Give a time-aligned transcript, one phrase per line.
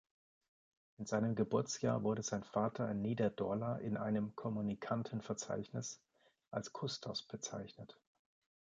[0.97, 6.01] In seinem Geburtsjahr wurde sein Vater in Niederdorla in einem "Communicanten-Verzeichnis"
[6.49, 7.99] als "Custos" bezeichnet.